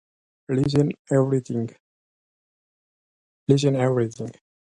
[0.47, 1.75] Telemetry returned
[3.55, 4.33] some data.